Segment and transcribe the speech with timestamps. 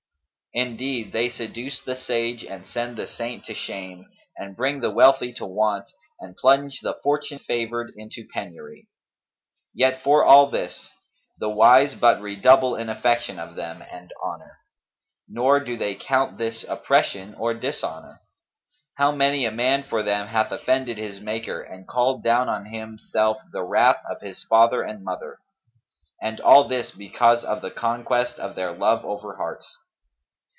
[0.53, 5.31] Indeed, they seduce the sage and send the saint to shame and bring the wealthy
[5.35, 5.89] to want
[6.19, 8.89] and plunge the fortune favoured into penury.
[9.73, 10.91] Yet for all this,
[11.39, 14.57] the wise but redouble in affection of them and honour;
[15.25, 18.19] nor do they count this oppression or dishonour.
[18.95, 22.97] How many a man for them hath offended his Maker and called down on him
[22.97, 25.37] self the wrath of his father and mother!
[26.21, 29.77] And all this because of the conquest of their love over hearts.